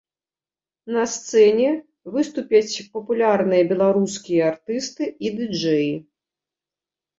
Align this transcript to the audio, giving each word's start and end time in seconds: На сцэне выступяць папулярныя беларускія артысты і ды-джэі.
На 0.95 1.03
сцэне 1.15 1.67
выступяць 2.15 2.83
папулярныя 2.97 3.63
беларускія 3.75 4.43
артысты 4.55 5.03
і 5.29 5.35
ды-джэі. 5.39 5.93